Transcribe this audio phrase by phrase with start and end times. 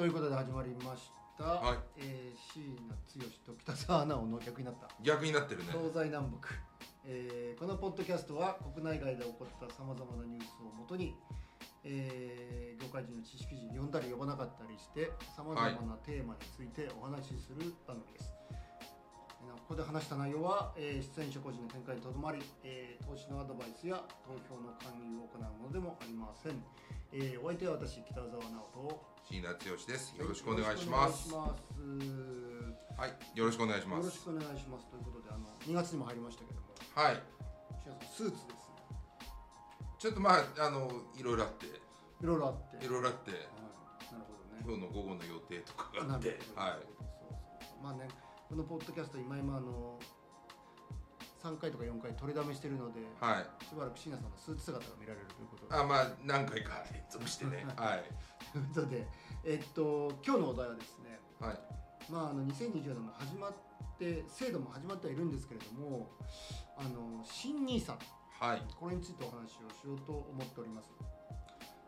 [0.00, 1.78] ということで始まりました、はい。
[1.98, 2.88] えー、椎名
[3.20, 4.88] 剛と北澤直の逆になった。
[5.04, 5.68] 逆になってるね。
[5.76, 6.48] 東西南北、
[7.04, 11.12] えーこのポッドキャストは国内外で起こったさまざまなニュースをもとに、
[11.84, 18.56] えー業界人の知識人呼んだり呼ばなかったりしてさまざまなテーマについてお話しする番組です、えー
[19.68, 26.56] ここで話した内容は、えー出演者個人の見解にとどまり、えー投資のアドバイスや投票の勧誘を行うものでもありません、
[27.12, 29.56] えーお相手は私北澤直人椎名剛
[29.86, 30.14] です。
[30.18, 31.30] よろしくお願いします。
[31.30, 33.00] よろしくお願いします。
[33.00, 33.38] はい。
[33.38, 33.98] よろしくお願いします。
[33.98, 34.86] よろしくお願いします。
[34.86, 36.66] ということであの2月にも入りましたけども。
[36.94, 37.22] はい。
[38.16, 38.54] スーツですね。
[39.98, 41.66] ちょっとまああのいろいろあって。
[41.66, 41.70] い
[42.22, 42.84] ろいろあって。
[42.84, 43.30] いろいろあって。
[43.30, 44.62] はい、なるほどね。
[44.64, 47.00] 今日の午後の予定とかがあなってはい。
[47.82, 48.08] まあね
[48.48, 49.98] このポッドキャスト今今あの
[51.42, 53.64] 3回とか4回取りだめしてるので、はい。
[53.64, 55.74] しばらく椎名さんのスーツ姿が見られるということで。
[55.74, 57.64] あまあ何回か連続してね。
[57.76, 58.04] はい。
[58.52, 59.08] ということで
[59.44, 61.58] えっと今日のお題はですねはい。
[62.12, 63.52] まああの2020年も始まっ
[63.98, 66.10] て制度も始まってはいるんですけれども
[66.76, 67.96] あの新 NISA
[68.38, 68.62] はい。
[68.78, 70.90] これについてお話をしようと思っております。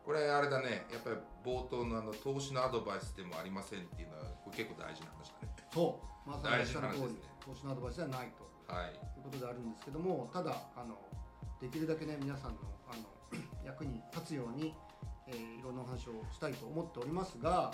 [0.04, 0.86] これあれだね。
[0.90, 5.54] やっぱり冒頭のあの投資のアドバイスでもありませんっていうのは結構大事な話だね。
[5.72, 6.28] そう。
[6.28, 7.20] まさにおっしゃる通り、ね。
[7.44, 8.92] 投資のアドバイスではないとはい。
[9.12, 10.96] ということであるんですけどもただあの
[11.60, 12.56] できるだけね皆さんの
[12.88, 13.04] あの
[13.64, 14.74] 役に立つように、
[15.28, 17.70] えーいろんなお話をしたいと思っておりますが、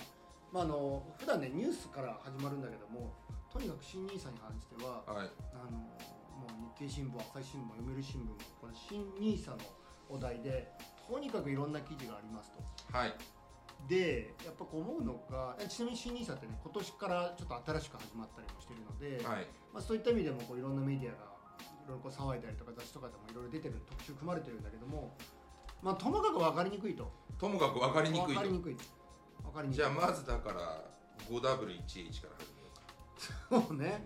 [0.53, 3.11] まあ、あの普段ねニュースから始まるんだけども
[3.51, 5.29] とにかく新 NISA に関してははい。
[5.55, 9.57] あのもう日経新聞朝日新聞読売新聞もこの新 NISA の
[10.09, 10.69] お題で
[11.09, 12.97] とにかくいろんな記事がありますと。
[12.97, 13.13] はい
[13.87, 19.47] でやっぱこう思うのがえちなみに新 NISA ってね今年からちょっと新しく始まったりもしているので、はい。
[19.73, 21.29] まあ、そういった意味でもこういろんなメディアが
[21.63, 25.15] いろいろこう騒いだりとか雑誌とかでもいろいろ出てる特集組まれてるんだけども、
[25.81, 27.09] まあ、ともかく分かりにくいと。
[27.39, 28.33] ともかく分かりにくいと。
[28.33, 28.77] 分かりにくい
[29.43, 30.85] 分かりにくいじゃあまずだから
[31.29, 33.61] 5W1H から始めよう。
[33.61, 34.03] かそうね、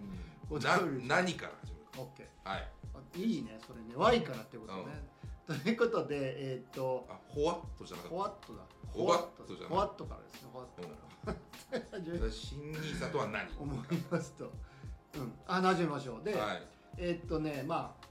[0.50, 0.58] うん。
[0.58, 2.68] 5W な何から始める OK はい。
[2.94, 3.96] あいいねそれね。
[3.96, 5.04] Y からってことね、
[5.46, 6.16] ということで
[6.54, 8.60] えーっとあホワットじゃなかホワットだ。
[8.94, 9.68] ホワットじゃない。
[9.70, 13.48] ホワットからですねホワットから、った新ニーサとは何？
[13.60, 13.78] 思い
[14.10, 14.52] ますと、
[15.16, 16.24] うん、あ始めましょう。
[16.24, 16.68] で、はい。
[16.98, 18.08] えーっとねまあ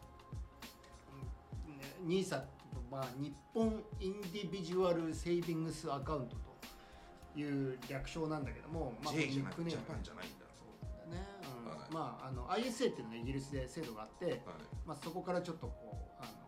[1.67, 2.45] うんね NISA
[2.91, 10.45] まあ日本インディビジュアルセービングスアカウントという略称なんだけども、まあ、J じジャパンじゃないんだ。
[10.51, 11.11] そう。
[11.11, 11.27] だね、
[11.65, 11.71] うん。
[11.71, 11.79] はい。
[11.91, 14.55] まああの ISA っていうのがイギリスで制度があって、は
[14.85, 16.42] まあ、そこからちょっとこうあの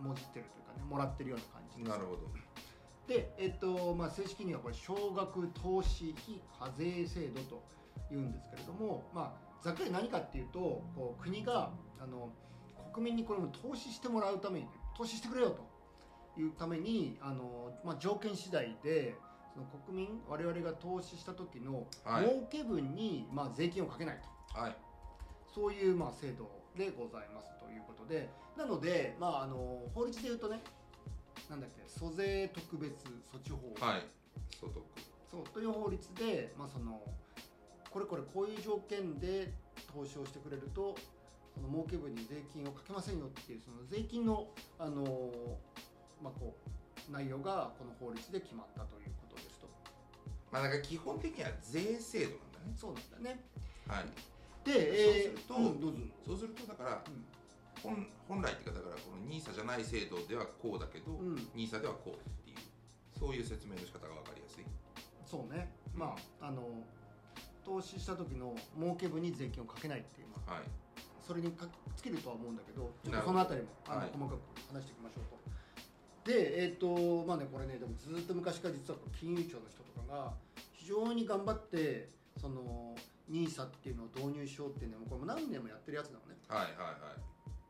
[0.00, 1.88] もじってるというかねもらってるような感じです。
[1.88, 2.22] いなるほど。
[3.06, 7.62] で、えっとまあ、正式にはこれ少額投資非課税制度と
[8.10, 10.58] いうんですけれども、まあ、ざっくり何かっていうと
[10.94, 11.70] こう国が
[12.00, 12.30] あの
[12.92, 19.14] 国民にこれも投資してもらうために投資してくれよというためにあの、まあ、条件次第で
[19.54, 22.24] その国民我々が投資した時のはい。
[22.24, 24.20] 儲け分に、まあ、税金をかけない
[24.52, 24.60] と。
[24.60, 24.76] はい。
[25.54, 30.60] そういうまあ制度でございますということで、なので、まあ、あの法律で言うとね、
[31.48, 32.92] なんだっけ、租税特別
[33.32, 34.02] 措置法、はい。
[34.60, 34.82] 所得
[35.30, 37.00] そうという法律で、まあ、その
[37.90, 39.52] これこれこういう条件で
[39.92, 40.94] 投資をしてくれると、
[41.54, 44.48] その儲け分に税金をかけませんよっていう、その税金の
[44.78, 45.32] あの、
[46.22, 46.54] まあ、こ
[47.08, 49.68] う内容がこの法律で決まったということですと。
[50.52, 52.74] まあだから基本的には税制度なんだね。
[52.76, 53.40] そうなんだね。
[53.88, 54.04] はい。
[54.04, 54.10] で、
[54.68, 55.98] えーそうするとうんどうぞ。
[56.26, 57.24] そうするとだからうん
[57.82, 61.36] 本本来っていうかだからこのニーサじゃない制度ではこうだけど、うん。
[61.54, 62.56] ニーサではこうっていう
[63.18, 64.64] そういう説明の仕方が分かりやすい。
[65.26, 66.62] そうね、まああの
[67.64, 70.62] 投資した時の儲け分に税金をかけないっていう、まあ、はい。
[71.26, 71.66] それにか
[71.96, 74.10] つけるとは思うんだけどちょっとそのあたりもあの、はい。
[74.12, 74.40] 細かく
[74.72, 75.24] 話していきましょう
[76.24, 76.30] と。
[76.30, 80.32] でえっ、とまあねこれねでもずっと昔から実は金融庁の人とかが
[80.72, 82.10] 非常に頑張って
[82.40, 82.94] その
[83.30, 86.36] NISA っていうのを導入しようっていうのもこれも何年もやってるやつなのね。
[86.48, 86.94] はいはいは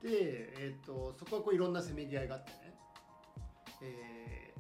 [0.03, 0.07] い。
[0.07, 0.11] で、
[0.61, 2.75] えー、とそこはこういろんなせめぎ合いがあってね、
[3.83, 4.57] えー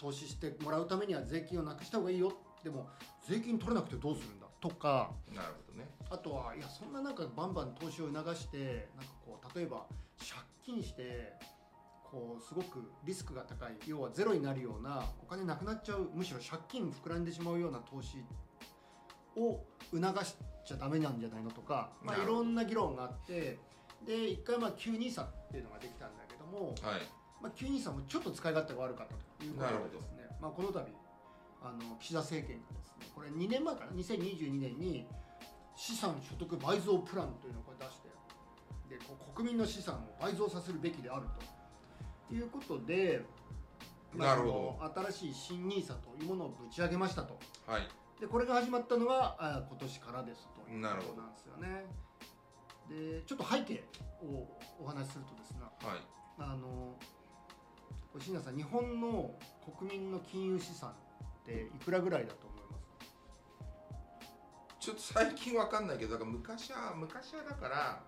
[0.00, 2.32] 投資してもらうためには税金をなくした方がいいよ。
[2.64, 2.88] でも
[3.28, 4.46] 税金取れなくてどうするんだ？
[4.58, 5.10] とか。
[5.30, 5.90] なるほどね。
[6.08, 9.84] あとはいやそんななんかバンバン投資を促してなんかこう例えば
[10.18, 11.34] 借金して
[12.02, 18.24] こうすごくリスクが高い要はゼロになるようなお金なくなっちゃうむしろ借金膨らんでしまうような投資
[19.36, 20.34] を促し
[20.66, 23.58] ちゃダメなんじゃないのとか、まあ、ないろんな議論があって
[24.06, 27.00] で一回まあ Q2 っていうのができたんだけども、はい。
[27.42, 30.80] まあ、Q2 さんもちょっと使い勝手が悪かったということでですね、まあ、この度
[31.62, 35.06] あの岸田政権がですねこれ2年前から2022年に
[35.76, 38.08] 資産所得倍増プランというのをこれ出して
[38.90, 41.26] でこう国民の資産を倍増させるべきである
[42.28, 43.24] ということで
[44.16, 45.02] なるほど。
[45.12, 47.38] 新しい新ニーサというものをぶち上げましたと。
[47.66, 47.88] はい
[48.20, 50.70] でこれが始まったのはあ今年からですと。
[50.70, 51.08] いうなるほど。
[51.08, 51.86] ことなんですよね。
[52.88, 53.82] でちょっと背景
[54.22, 54.46] を
[54.78, 55.58] お話しするとですね。
[55.62, 56.00] はい。
[56.38, 56.94] あの
[58.18, 59.34] 椎名さん日本の
[59.78, 60.92] 国民の金融資産っ
[61.46, 62.78] ていくらぐらいだと思いま
[64.80, 64.86] す？
[64.86, 68.02] ちょっと最近わかんないけどだから昔は昔はだから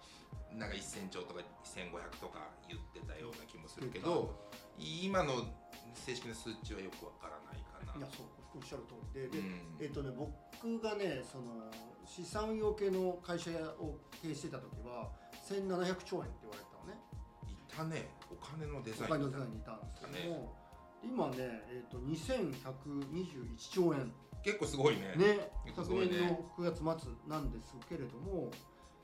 [0.59, 4.35] なんか1000兆とか1500とか言ってたような気もするけど
[4.77, 5.47] 今の
[5.95, 7.99] 正式な数値はよくわからないかな。
[7.99, 9.77] いやそうおっしゃる通りでで、うん。
[9.81, 11.71] えっとね僕がねその
[12.05, 15.11] 資産運用系の会社を経営してた時は
[15.49, 17.01] 1700兆円って言われてたのね。
[17.49, 18.09] いたね。
[18.31, 19.11] お金のデザイン。
[19.11, 20.55] お金のデザインにいたんですけども、
[21.03, 21.37] 今ね、
[21.71, 24.13] えっと2121兆円。
[24.43, 25.15] 結構すごいね。
[25.17, 25.51] ね。
[25.75, 28.51] 昨年の9月末なんですけれども、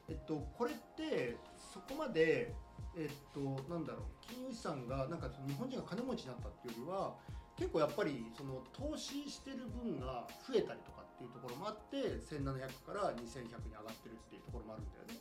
[0.09, 1.37] えっと、これって
[1.73, 2.55] そこまで、
[2.97, 3.41] えっと、
[3.73, 7.15] なんだろう金融資産がなんか日本人が金持ちになったっていうよりは
[7.59, 15.21] 結構やっぱりその投資してる分が増えたりとかっていうところもあって1700から2100に上がってるっていうところもあるんだよね。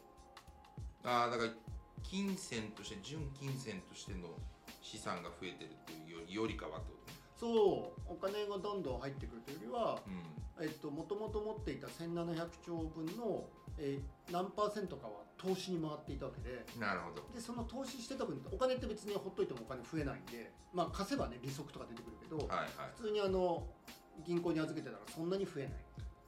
[1.03, 1.49] ああだから
[2.03, 4.29] 金銭として純金銭としての
[4.81, 13.45] 資産が増えてるっていうよりよりかはってことねそうお金がどんどん入ってくるというよりはうんえっと、もともと持っていた1700兆分の、
[13.77, 16.65] えー何パーセントかは投資に回っていたわけで。
[16.77, 17.23] なるほど。
[17.33, 20.51] でその投資してた分お金って別にほっといてもお金増えないんで。
[20.73, 22.69] まあ貸せばね利息とか出てくるけど、はいはい。
[22.97, 23.63] 普通にあの
[24.25, 25.73] 銀行に預けてたらそんなに増えない。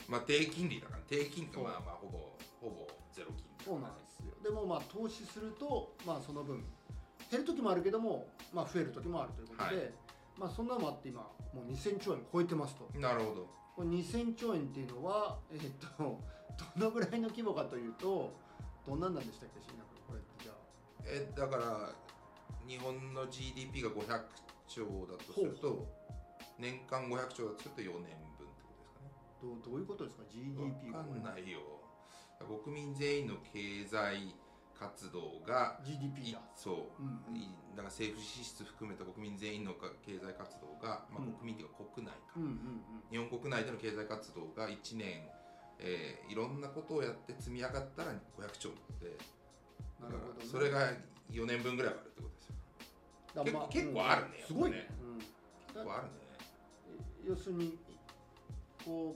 [0.08, 2.18] まあ低金利だから低金利まあまあほぼ
[2.62, 4.34] ほぼゼロ金利そうなんですよ。
[4.42, 6.64] でもまあ投資するとまあその分
[7.30, 9.94] 減る時もあるけども、まあ、増える時もあるということで、
[10.36, 11.22] まあそんなのもあって今
[11.54, 12.90] もう2000兆円超えてますと。
[12.98, 13.48] なるほど
[13.80, 15.60] これ2000兆円っていうのは、えっ
[15.98, 16.20] と
[16.76, 18.36] どのぐらいの規模かというと
[18.86, 20.56] どんなんなんでしたっけ椎名君これってじゃあ。
[21.08, 21.96] えだから
[22.68, 24.04] 日本の GDP が500
[24.68, 25.88] 兆だとすると
[26.60, 29.16] 年間500兆だとすると4年分ってことですかね。
[29.40, 31.60] どうどういうことですか GDP がわかんないよ。
[32.44, 34.36] 国民全員の経済
[34.80, 37.04] 活動が GDP いだ、そう。
[37.04, 42.82] うんいだから政府支出含めた国民全員のか経済活動が、まあうん、国民というか国内か、うんうん
[43.12, 45.28] 日本国内での経済活動が1年、
[45.80, 49.18] えーいろんなことをやって積み上がったら500兆なんで
[50.00, 50.94] うんなるほど、ね、それが
[51.32, 52.56] 4年分ぐらいはあるってことですよ。
[53.36, 54.88] だから結構結構あるねうんすごいね。
[55.02, 55.30] うん、結
[55.84, 56.12] 構あるね。
[57.26, 57.78] 要するに
[58.86, 59.16] こ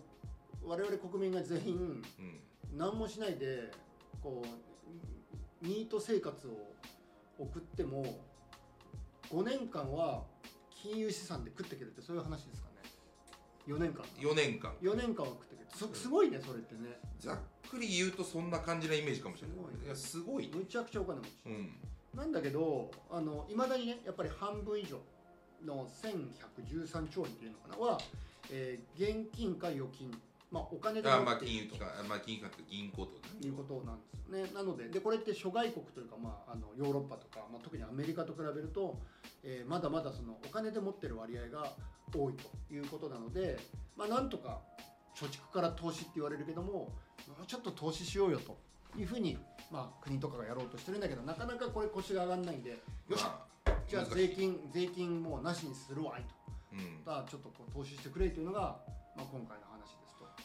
[0.63, 2.39] う我々国民が全員うん。
[2.75, 3.71] 何もしないで
[4.21, 4.47] こう
[5.63, 6.51] ニート生活を
[7.39, 8.05] 送っても
[9.31, 10.23] 5年間は
[10.69, 12.73] 金融資産で食っていけるってそういう話ですかね。
[13.67, 14.03] 4年間。
[14.19, 14.73] 4年間。
[14.81, 16.99] 4年間は食っていけるすすごいねそれってね。
[17.19, 17.37] ざっ
[17.69, 19.57] くり言うとそんな感じなイメージかもしれない。
[19.57, 20.47] すごいやすごい。
[20.47, 21.29] ねむちゃくちゃお金持ち。
[21.45, 21.69] うん。
[22.13, 24.99] なんだけどあの未だにねやっぱり半分以上
[25.65, 27.77] の1113兆円っていうのかな？
[27.77, 27.97] は、
[28.51, 30.11] えー現金か預金
[30.53, 34.53] まあお金であ持っているまあ金融機関まあ金融機関と銀行とかということなんですよね。
[34.53, 39.01] なのででこれって諸外国というか、まあ、あのヨーロッパとか、まあ、特にアメリカと比べると、
[39.43, 41.73] えーまだまだそのお金で持ってる割合が
[42.15, 43.59] 多いということなので、
[43.97, 44.61] まあ、なんとか
[45.15, 46.89] 貯蓄から投資って言われるけどもも
[47.41, 48.55] うちょっと投資しようよと
[48.97, 49.37] いうふうに、
[49.71, 52.71] まあ、国とかがやろうとしてるんだけどなかなかこれ腰が上がらないんで
[53.09, 53.53] よし、まあ
[53.87, 56.35] じゃあ税金税金もうなしにするわいと。
[56.73, 57.03] うん。
[57.05, 58.79] だちょっとこう投資してくれというのが、
[59.15, 59.72] まあ、今回の話。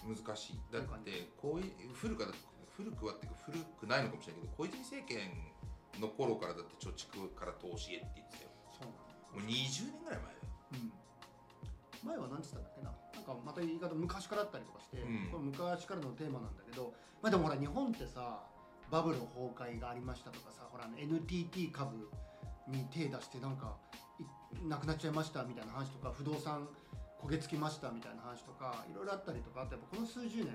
[0.09, 0.61] 難しい。
[0.73, 2.29] だってこういう古くは
[2.77, 8.51] 古くはっていうか古くないのかもしれないけど小泉政権の頃からだって貯蓄から投資へって言ってたよ。
[8.73, 10.49] そうなんもう20年ぐらい前だよ。
[10.73, 12.95] うん、前は何て言ったんだっけな。
[13.15, 15.29] なんかまた言い方昔からあったりとかして、うん。
[15.29, 18.47] これ昔からのテーマなんだけどまあでもほら日本ってさ
[18.91, 22.09] バブル崩壊がありましたとかさほら NTT 株
[22.69, 23.77] に手出してなんか
[24.65, 26.69] いなくなっちゃいましたみたいな話とか不動産
[27.23, 30.55] 焦げ付きましたみたいな話とかいろいろあったりとかあとやっぱこの数十年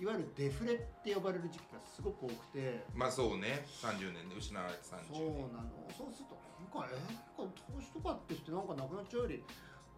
[0.00, 5.14] いわゆるデフレって呼ばれる時期がすごく多くてまあそうね30年で失われて30年。
[5.14, 5.70] そうなの。
[5.96, 9.44] そうするとなんかえー、なんか投資とかってしてなんかなくなっちゃうより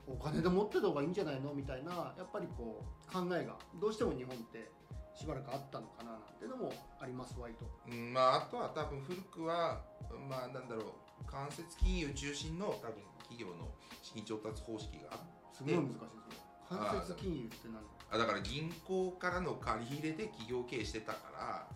[0.06, 4.70] お金で持ってた方がいいんじゃないのみたいなやっぱりこう考えがどうしても日本って
[5.16, 7.64] しばらくあったのかななんてのもあります割と。
[7.88, 9.80] うんまああとは多分古くは
[10.28, 13.72] まあなんだろう間接金融中心の多分企業の
[14.02, 15.18] 資金調達方式があ
[15.56, 16.76] すごい難しいですよ。
[16.76, 17.80] 間接金融って何？
[18.12, 21.66] あだから銀行からの借り入れで企業経営してたから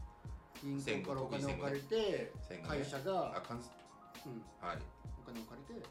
[0.63, 2.33] 銀行からお金を借りて
[2.69, 4.79] 会社があ、間うん、はい。
[5.19, 5.83] お金を借りて。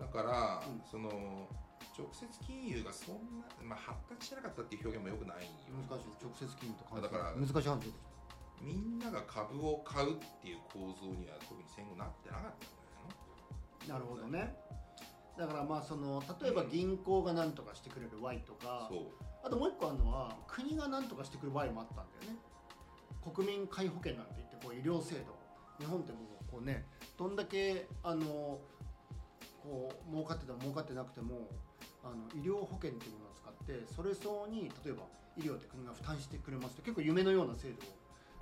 [0.00, 0.82] だから、うん。
[0.90, 1.48] その
[1.96, 5.52] 直接金融がそんな、まあ、発達してなかったっていう表現もよくないよ
[5.88, 6.08] 難しい。
[6.20, 7.94] 直接金融と間接だから難しい話出てき
[8.60, 12.68] みんなが株を買うっていう構造には特に戦後なってなかったん
[13.86, 14.04] じゃないの？
[14.04, 14.56] たなるほどね
[15.38, 19.00] だからまあその例えば銀行が何とかしてくれる Y とか、そう。
[19.44, 22.38] あともう一個あるのは国が何とかしてくれる Y もあったんだよね。
[23.34, 25.36] 国民皆保険なんて言ってこう医療制度
[25.78, 26.84] 日本ってもうこうね
[27.18, 28.58] どんだけあの
[29.62, 31.48] こう儲かってても儲かってなくても
[32.04, 35.02] あの医療保険っていうものを使ってそれ相応に例えば
[35.36, 37.96] 医療って国が負担してくれますと結構夢のような制度を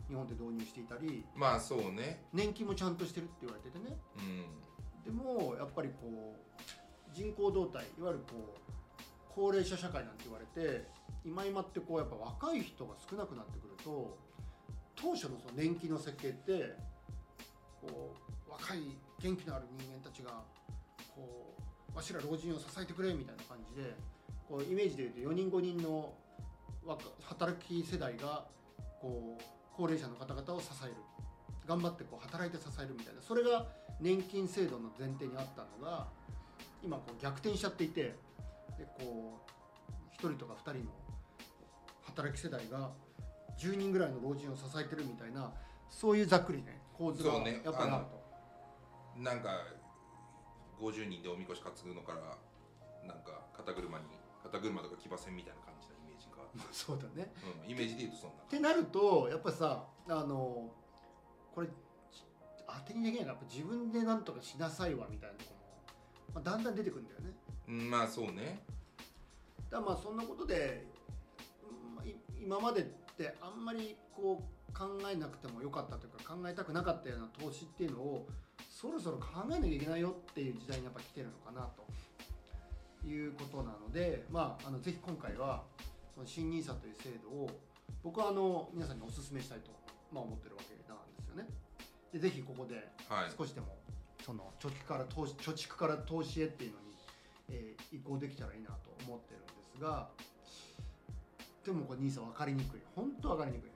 [0.08, 2.24] 日本で導入していたりまあそうね。
[2.32, 3.96] 年金もちゃんとしてるって言われててね。
[4.18, 5.04] うん。
[5.04, 6.44] でもやっぱりこう
[7.14, 8.60] 人口動態いわゆるこう
[9.32, 10.84] 高齢者社会なんて言われて
[11.24, 14.18] 今今ってこうやっぱ若い人が少なくなってくると
[14.94, 16.74] 当初のその年金の設計って
[17.80, 18.14] こ
[18.48, 18.78] う若い
[19.22, 20.42] 元気のある人間たちが
[21.14, 21.54] こ
[21.92, 23.94] うわしら老人を支えてくれみたいな感じで
[24.48, 26.12] こうイメージで言うと4人5人の
[26.84, 28.44] 若働き世代が
[29.00, 29.42] こう
[29.76, 30.94] 高齢者の方々を支える。
[31.66, 33.22] 頑張ってこう働いて支えるみたいな。
[33.22, 33.66] それが
[34.00, 36.08] 年金制度の前提にあったのが
[36.84, 38.14] 今こう逆転しちゃっていてで
[38.98, 39.40] こ
[40.20, 40.90] う1人とか2人の
[42.02, 42.90] 働き世代が
[43.58, 45.50] 10人ぐらいの老人を支えてるみたいな
[45.88, 48.24] そういうざっくりね構図がやっぱりあると。
[49.16, 49.48] なんか
[50.80, 52.18] 50人でおみこし担ぐのから
[53.06, 54.04] なんか肩車に
[54.42, 57.32] 肩車とか騎馬戦みたいな感じのイメージが、 そうだね。
[57.64, 58.42] うん、イメージで言うとそんな。
[58.42, 60.70] ってなるとやっぱさあの
[61.54, 61.68] これ
[62.66, 65.63] 当てにできないからやっぱ自分で何とかしなさいわみたいなところも、
[66.34, 67.32] まあ、だんだん出てくるんだよね。
[67.68, 68.60] うんまあそうね。
[69.70, 70.86] だまあそんなことで
[71.62, 72.84] うんまあい今までっ
[73.16, 78.26] てあんまりこう考えなくてもよかったというか考えたくなかったような投資っていうのを
[78.68, 85.62] そろそろ考えなきゃいけないよっていう時代にやっぱ来てるのかなということなのでまああのぜひ今回は
[86.14, 87.50] その新 NISA という制度を
[88.02, 89.70] 僕はあの皆さんにお勧めしたいと、
[90.12, 91.48] まあ、思ってるわけなんですよね。
[92.12, 92.74] でぜひここで
[93.08, 93.32] はい。
[93.36, 93.78] 少しでも
[94.24, 96.96] その貯蓄から投資貯蓄から投資へっていうのに、
[97.50, 100.08] えー移行できたらいいなと思ってるんですが
[101.64, 102.80] でもこれ NISA 分かりにくい。
[102.94, 103.70] 本当分かりにくい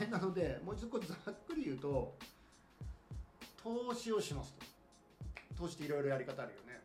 [0.00, 2.14] でなのでもう一度ざっくり言うと
[3.62, 4.66] 投資をしますと。
[5.56, 6.82] 投資っていろいろやり方あるよね。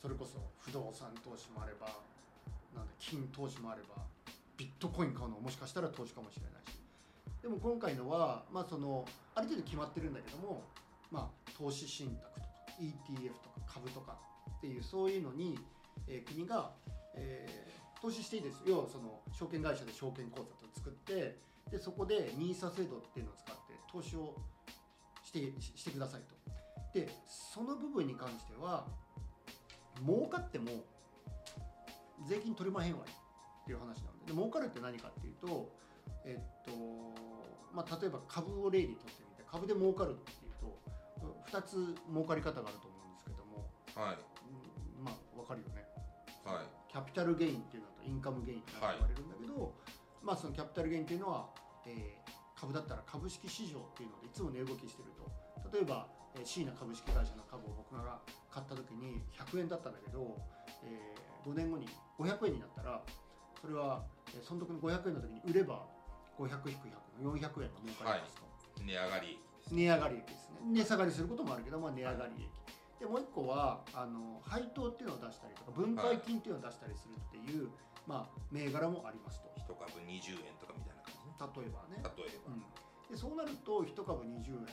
[0.00, 1.86] それこそ不動産投資もあれば
[2.74, 4.02] なんだ金投資もあれば
[4.56, 6.76] ビットコイン買うのももしかしたら投資かもしれないし。
[7.40, 9.04] でも今回のは、まあ、その
[9.34, 10.62] ある程度決まってるんだけども、
[11.10, 12.46] まあ、投資信託とか
[12.80, 14.16] ETF とか株とか
[14.58, 15.56] っていうそういうのに、
[16.08, 16.72] えー国が、
[17.14, 18.60] えー投資していいです。
[18.66, 21.38] 要はその証券会社で証券口座と作って
[21.70, 24.34] でそこで NISA 制度っていうのを使って投資を
[25.22, 26.98] してしてくださいと。
[26.98, 28.88] でその部分に関しては
[30.04, 30.82] 儲かっても
[32.26, 34.26] 税金取りまへんわいっていう話なんで。
[34.26, 35.72] で儲かるって何かっていうと
[36.24, 36.72] えっと
[37.72, 40.41] まあ例えば株を例にとってみて株で儲かるっていうと
[41.52, 44.16] 2つ儲かり方があると思うんですけども、はい。
[44.16, 45.84] うんまあ分かるよね。
[46.44, 46.90] はい。
[46.90, 49.74] キャピタルゲインっていうのとインカムゲインって言われるんだけど、
[50.22, 51.48] まあそのキャピタルゲインっていうのは、
[51.86, 55.26] えー株だったら株式市場っていうのでいつも値動きしてると。
[55.74, 56.06] 例えば、
[56.38, 58.22] えー、シーナ株式会社の株を僕が
[58.54, 60.38] 買った時に100円だったんだけど、
[60.86, 61.10] え
[61.42, 61.88] 5年後に
[62.20, 63.02] 500円になったら
[63.60, 65.82] それは、えー、その時の500円の時に売れば
[66.38, 66.54] 500-100
[67.18, 67.66] の400円が儲
[67.98, 68.46] かりますと。
[68.78, 69.38] 値上がり
[69.72, 70.38] 値上がり益です。
[70.38, 72.48] ね値下がりすることもあるけど、まあ、値上がり益、
[73.00, 77.68] でもう一個はあの配当っていうのを出したりとか分配金っていうのを出したりするっていう、
[78.06, 79.50] まあ、銘柄もありますと。
[79.58, 81.34] 一株20円とかみたいな感じね。
[81.38, 82.62] 例えばね、例えば、うん、
[83.10, 84.66] でそうなると1株20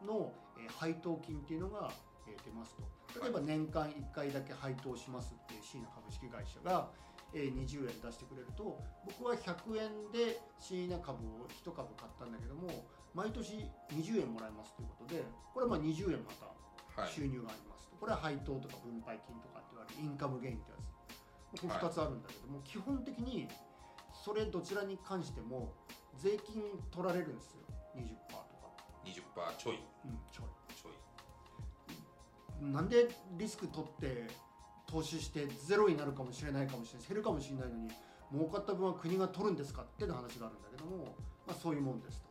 [0.00, 1.92] 円の、えー配当金っていうのが、
[2.26, 3.20] えー出ますと。
[3.20, 6.88] 例えば年間1回だけ配当しますっていう C の株式会社が、
[7.34, 16.54] えー20円出してくれると僕は100円で C ナ株を1株買ったんだけども毎年20円もらえますということでこれはまあ20円また
[16.94, 17.10] はい。
[17.10, 21.60] 収入がありますと、これは配当とか分配金とかって言われるインカムゲインってやつ。
[21.60, 23.48] これ2つあるんだけども、基本的に
[24.24, 25.74] それどちらに関しても
[26.16, 27.62] 税金取られるんですよ。
[27.96, 28.70] 20%とか、
[29.04, 29.82] 20%ちょい。
[30.06, 30.42] うん、ちょ
[30.74, 32.72] ちょいい。
[32.72, 34.28] なんでリスク取って
[34.86, 37.90] 投資してゼロになるかもしれないかもしれない減るかもしれないのに
[38.32, 41.16] 儲かった分は国が取るんですかっていう話があるんだけども、
[41.46, 42.28] まあ、そういうもんですと、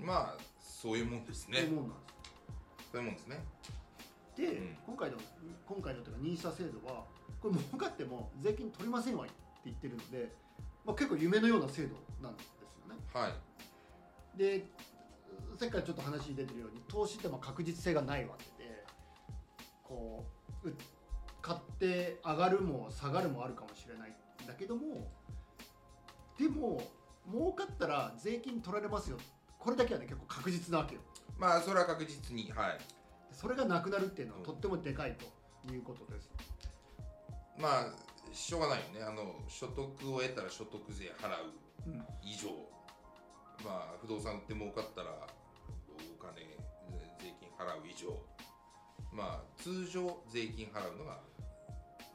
[0.00, 1.58] まあそういうもんですね。
[1.58, 2.14] そういうもんなんです。
[2.92, 3.44] そういうもんですね。
[4.36, 4.76] で、うん。
[4.86, 5.16] 今回の
[5.66, 7.04] 今回のというか NISA 制度は
[7.40, 9.36] これ儲かっても税金取りませんわいって
[9.66, 10.32] 言ってるので、
[10.84, 13.00] まあ、結構夢のような制度なんですよね。
[13.12, 13.32] はい。
[14.38, 14.66] で
[15.58, 18.84] さっきからちょっと話に出てるように投資ってまあ確実性がないわけで
[19.84, 20.24] こ
[20.64, 20.74] うう
[21.40, 25.10] 買って上がるも下がるもあるかもしれないんだけども
[26.38, 26.82] でも
[27.30, 29.18] 儲かったら税金取られますよ
[29.64, 31.00] これだけはね結構確実なわけよ。
[31.38, 32.78] まあそれは確実にはい。
[33.32, 35.24] それがなくなるっていうのはとってもでかいと。
[35.72, 36.30] いうことです。
[37.58, 37.92] まあ
[38.32, 39.02] しょうがないよね。
[39.02, 39.80] あの所得
[40.12, 41.52] を得たら所得税払う
[41.86, 42.04] うん。
[42.22, 42.50] 以上、
[43.64, 45.08] まあ不動産売って儲かったら
[45.88, 46.42] お金
[47.18, 48.12] 税金払う以上。
[49.10, 51.18] まあ通常税金払うのが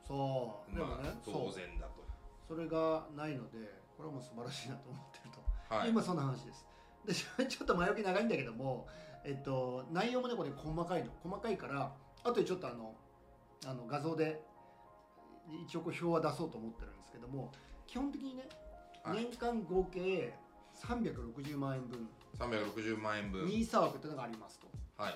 [0.08, 2.06] そうでもね、まあ当そう然だと。
[2.48, 3.58] それがないので
[3.98, 5.30] これはもう素晴らしいなと思ってる
[5.70, 5.90] と、はい。
[5.90, 6.68] 今そんな話です
[7.06, 7.14] で
[7.48, 8.88] ちょっと前置き長いんだけども
[9.24, 11.12] えっと内容もねこれ細かいの。
[11.24, 12.96] 細かいから後でちょっとあの
[13.66, 14.44] あの画像で
[15.66, 17.52] 一応こう表は出そうと思ってるんですけども
[17.88, 18.48] 基本的にね、
[19.04, 19.24] はい。
[19.24, 20.34] 年間合計
[20.76, 22.08] 360万円分。
[22.38, 23.46] 360万円分。
[23.48, 24.68] ニーサ枠っていうのがありますと。
[24.98, 25.16] はい。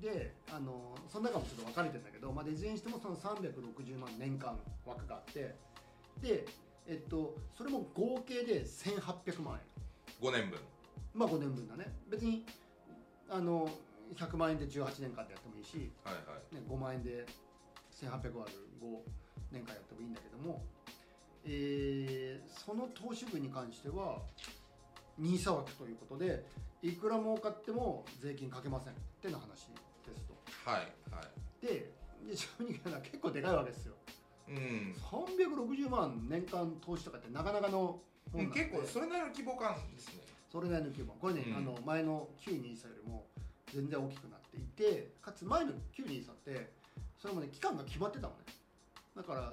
[0.00, 5.54] であのその中もちょっと分かれてるんだけど、まあ、いずれにしてもその360万年間枠があって
[6.20, 6.44] で、
[6.86, 10.28] えっと、それも合計で1800万円。
[10.28, 10.58] 5年分
[11.14, 11.92] まあ5年分だね。
[12.08, 12.44] 別に
[13.28, 13.68] あの
[14.14, 16.20] 100万円で18年間でやってもいいし、はいは
[16.50, 16.54] い。
[16.54, 17.26] ね、5万円で
[17.92, 18.98] 1800割る5
[19.50, 20.64] 年間やってもいいんだけども、
[21.44, 24.18] えーその投資分に関しては
[25.20, 26.44] NISA 枠ということで
[26.82, 29.68] いくら儲かっても税金かけませんっての話
[30.06, 30.34] ですと。
[30.70, 30.80] はい
[31.10, 31.22] は
[31.62, 31.66] い。
[31.66, 31.90] で
[32.28, 33.94] で正直な結構でかいわけですよ。
[34.48, 34.94] うん。
[35.10, 38.00] 360万年間投資とかってなかなかの
[38.32, 40.22] もん結構それなりの規模感ですね
[40.52, 41.14] それなりの規模。
[41.14, 41.56] これね、うん。
[41.56, 43.24] あの前の旧 NISA よりも
[43.72, 46.70] 全然大きくなっていてかつ前の旧 NISA って
[47.16, 48.40] それもね期間が決まってたのね。
[49.16, 49.52] だから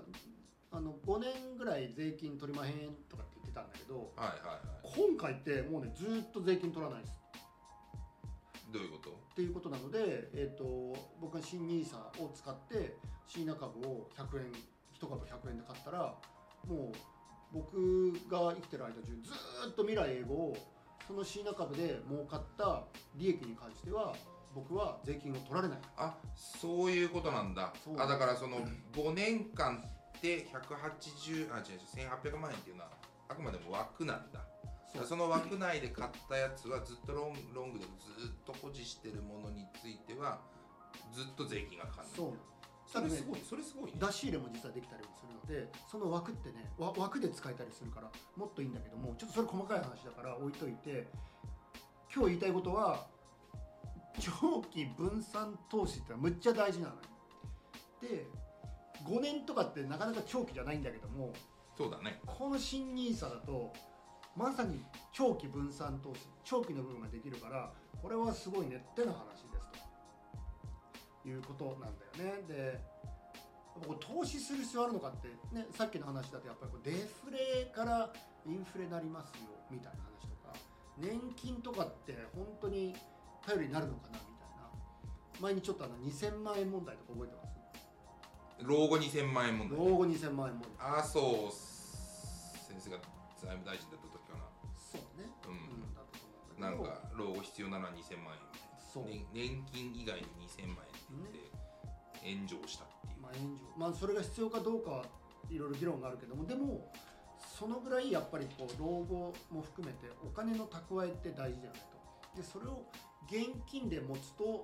[0.71, 2.73] あの5年ぐらい税金取りまへん
[3.09, 5.07] とかって言ってたんだけどはいはいはい。
[5.07, 7.13] 今回ってもうねずーっと税金取らないです。
[8.73, 9.09] どういうこと？
[9.09, 14.51] っていうことなので、えー、と僕が新 NISA を使ってシーナ株を100円
[14.99, 16.13] 1株100円で買ったら
[16.67, 16.93] もう
[17.53, 20.57] 僕が生きてる間中ずーっと未来英語を
[21.09, 22.83] そのシーナ株で儲かった
[23.15, 24.13] 利益に関しては
[24.53, 25.79] 僕は税金を取られない。
[25.97, 27.73] あそういうことなんだ。
[27.97, 28.57] あだからその
[28.93, 29.83] 5年間
[30.21, 32.91] で180あ違う違う1800万円っていうのは
[33.27, 34.45] あくまでも枠なんだ。
[35.03, 37.85] その枠内で買ったやつはずっとロンロングで
[38.19, 40.39] ずっと保持してるものについては
[41.11, 42.07] ずっと税金がかかる。
[42.15, 42.33] そう
[42.91, 43.97] それすごいそれすごいね。
[43.99, 51.07] 出し入れも実はできたりもするのでその枠ってねわ枠で使えたりするからもっといいんだけどもちょっとそれ細かい話だから置いといて
[52.13, 53.05] 今日言いたいことは
[54.19, 57.01] 長期分散投資ってのはむっちゃ大事なのよ。
[58.01, 58.25] で
[59.05, 61.31] 5年とかってなかなか長期じゃないんだけども
[61.77, 62.19] そうだね。
[62.25, 63.71] この新 NISA だと
[64.35, 67.71] まさに長期分散投資長期の部分ができるから
[68.01, 69.88] これはすごいねっての話ですと
[71.29, 72.43] いうことなんだよね。
[72.47, 72.79] で
[73.99, 78.11] 投資する必要あるのかって、ね、さっきの話だとやっぱりこうデフレから
[78.45, 80.53] インフレになりますよみたいな話とか
[80.97, 82.93] 年金とかって本当に
[83.45, 84.67] 頼りになるのかなみたいな。
[85.39, 88.67] 前にちょっとあの2000万円問題とか覚えてます？
[88.67, 89.79] 老後2000万円問題。
[89.79, 90.99] 老後2000万円問題。
[90.99, 91.19] 麻生
[92.67, 92.99] 先生が
[93.39, 94.43] 財務大臣だった時かな。
[94.75, 95.95] そうね、うん。
[95.95, 96.91] だったと思うんなんだけど。
[96.91, 98.43] か老後必要なのは2000万円。
[98.83, 101.39] そう、年年金以外に2000万円って
[102.23, 103.21] 言って炎上したっていう。
[103.21, 105.05] まあ、援助まあそれが必要かどうかは
[105.49, 106.45] いろいろ議論があるけども。
[106.45, 106.91] でも
[107.57, 111.79] そのぐらいやっぱりこう老後も含めてお金の蓄えって大事じゃない
[112.33, 112.41] と。
[112.41, 112.85] でそれを
[113.27, 114.63] 現金で持つと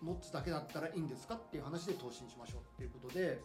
[0.00, 3.40] 持つだけだったらいいんですかっていう話で投資にしましょうっていうことで。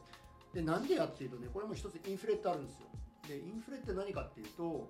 [0.53, 1.47] でなんでやっていうとね？
[1.53, 2.87] これも一つインフレってあるんですよ。
[3.27, 4.89] でインフレって何かっていうと、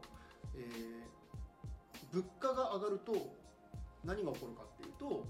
[0.56, 1.10] えー
[2.12, 3.14] 物価が上がると
[4.04, 5.28] 何が起こるかっていうと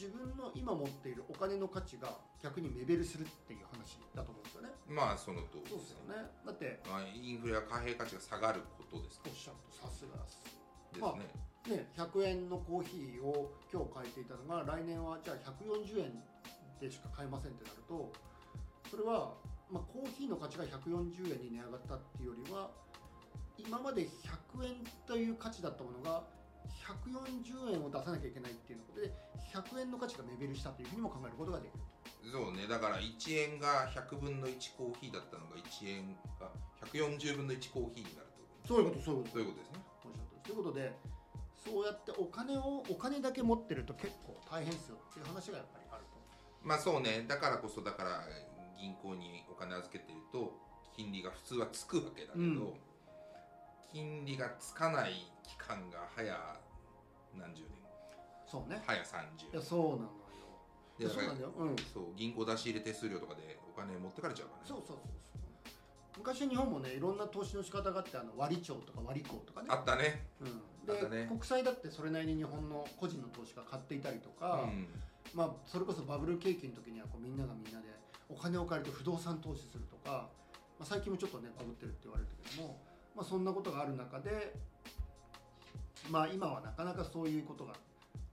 [0.00, 2.08] 自分の今持っているお金の価値が
[2.42, 4.68] 逆に目減りするっていう話だと思うんですよね。
[4.88, 6.24] まあその通りですよね。
[6.40, 10.40] だってまあ、インフレは貨幣価値が下がることですおっしゃるとさすがです。
[10.96, 11.28] ですまあね、
[11.76, 16.16] ね、100円のコーヒーを今日買えていたのが来年はじゃあ140円
[16.80, 18.10] でしか買えませんってなると
[18.90, 19.36] それは、
[19.68, 22.70] まあ、コーヒーの価値が140円に値上がったっていうよりは
[23.58, 24.08] 今まで
[24.56, 26.24] 100円という価値だったものが
[26.84, 29.12] 140円を出さなきゃいけないっていうことで
[29.52, 31.80] 100円の価値が目減りしたというふうにも考えることができる
[32.32, 32.66] そうね。
[32.68, 36.50] だから1円が100分の1コーヒーだったのが1円が
[36.92, 38.26] 140分の1コーヒーになる
[38.62, 39.32] とそういうことそういうこと。
[39.32, 39.80] そういうことですね。
[40.44, 40.96] ということで
[41.64, 46.16] そうやってお金をお金だけ持ってると結構大変ですよっていう話がやっぱりあると。
[46.62, 47.24] まあそうね。
[47.28, 48.24] だからこそだから
[48.78, 50.52] 銀行にお金預けてると
[50.96, 52.72] 金利が普通はつくわけだけど、うん
[53.92, 56.32] 金利がつかない期間が早
[57.38, 57.70] 何十年？
[58.46, 58.82] そうね。
[58.86, 61.08] 早いや30そうなのよ。
[61.08, 61.52] そうなんだよ。
[61.56, 61.76] うん。
[61.92, 64.68] そう銀行出し入れ手数料とかでお金持ってかれちゃうからね。
[64.68, 66.18] そうそうそうそう。
[66.18, 69.68] 昔日本もねいろんな投資の仕方があってあの割り帳とか割り項とかね。
[69.70, 70.26] あったね。
[70.40, 71.22] うん、あったね。
[71.22, 74.86] で国債だってそれなりに日本の個人の投資家買っていたりとか、うん。
[75.32, 77.86] まあ、それこそバブル景気の時にはこうみんながみんなで
[78.28, 80.26] お金を借りて不動産投資するとか、
[80.78, 82.76] まあ、最近もちょっとねバブってるって言われるけども、
[83.20, 84.56] まあ、そんなことがある中で
[86.08, 87.74] まあ今はなかなかそういうことが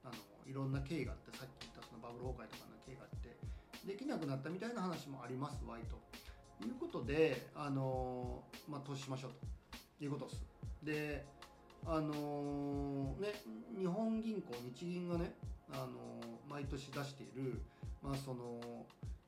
[0.02, 0.14] あの
[0.50, 3.36] いろんな経緯があってさっき言ったそのバブル崩壊とかの経緯があって
[3.86, 6.00] できなくなったみたいな話もありますわいと
[6.64, 9.32] いうことであの、まあ、投資しましょう
[9.98, 10.44] ということです。
[10.82, 11.26] で
[11.84, 13.28] あのね、
[13.78, 15.32] 日本銀行日銀がね、
[15.70, 15.88] あの
[16.48, 17.60] 毎年出している、
[18.02, 18.58] まあその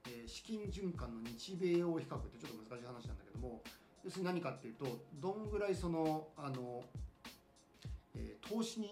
[0.06, 3.62] えー資金循環の日米欧比較ってちょっと難しい話なんだけども
[4.04, 4.86] 要するに何かっていうと
[5.20, 6.82] どんぐらいそのあの、
[8.14, 8.90] えー投資に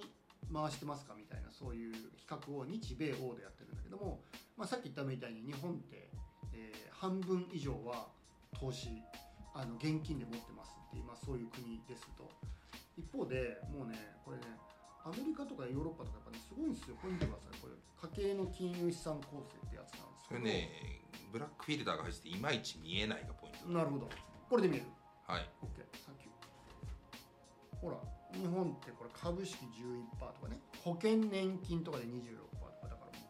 [0.52, 4.20] 回してますかみたいなそういう比較を日米欧でやってるんだけども、
[4.56, 6.08] まあ、さっき言ったみたいに日本って、
[6.54, 8.08] えー半分以上は
[8.58, 8.88] 投資
[9.54, 12.28] あの現金で持ってますっていう、まあ、そういう国ですと。
[12.96, 13.94] 一方でもうね
[14.24, 14.42] これね
[15.04, 17.74] アメリカとかヨーロッパとかやっぱねすごいんですよこれ見てくださいこれ
[18.18, 20.40] 家計の金融資産構成ってやつなんですけど。
[20.40, 24.08] それねブラックフィルターが入ってていまいち見えないがポイントなるほど。
[24.48, 24.86] これで見える
[25.28, 25.48] はい。
[25.62, 27.96] OK サンキューほら
[28.32, 30.58] 日本ってこれ株式11%とかね。
[30.82, 32.10] 保険年金とかで26%
[32.50, 33.26] とかだからも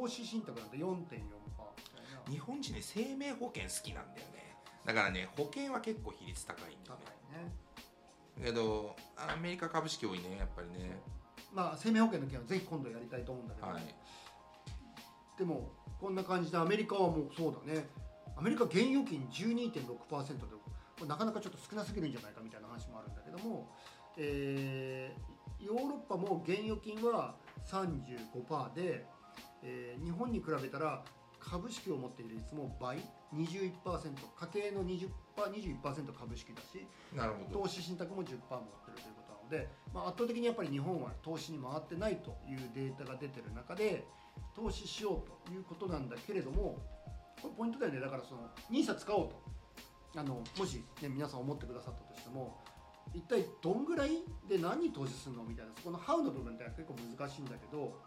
[0.00, 2.32] う投資信託なんて4.4%みたいな。
[2.32, 4.56] 日本人ね生命保険好きなんだよね。
[4.84, 7.44] だからね保険は結構比率高いんだ高よいね。
[7.44, 10.98] ねけどアメリカ株式多いねやっぱりね。
[11.52, 13.82] まあ生命保険の件はぜひ今度やりたいと思うんだけど、はい。
[15.38, 17.86] でもこんな感じでアメリカはもうそうだね。
[18.36, 20.61] アメリカ現預金12.6%で
[21.06, 23.68] なかなかちょっと少なすぎるんじゃないかみたいな話もあるんだけども、
[24.16, 27.36] えーヨーロッパも現預金は
[27.70, 29.06] 35%で、
[29.62, 31.04] えー日本に比べたら
[31.38, 32.98] 株式を持っている率も倍
[33.34, 33.72] 21%
[34.36, 37.60] 家計の 20%, 21%株式だしなるほど。
[37.62, 44.04] 投資信託も10%持ってるということなので、まあ、圧倒的にやっぱり日本は投資に回ってないというデータが出てる中で
[44.54, 46.78] 投資しようということなんだけれども
[47.40, 48.00] これポイントだよね。
[48.00, 49.42] だからその NISA 使おうと
[50.14, 52.58] あのもし、ね、皆さん思ってくださったとしても
[53.14, 54.10] 一体どんぐらい
[54.48, 58.00] で何に投資するのみたいなそこの How の部分って結構難しいんだけど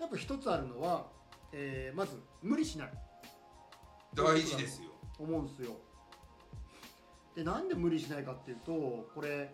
[0.00, 1.06] やっぱ一つあるのは、
[1.52, 2.92] えーまず無理しない
[4.14, 5.72] 大事ですよ思うんですよ。
[7.34, 8.72] でなんで無理しないかっていうと
[9.14, 9.50] これ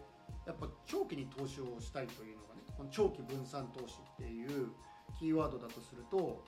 [0.47, 4.71] やっぱ長期に投資をしたいというのがねこの長期分散投資っていう
[5.19, 6.43] キーワードだとすると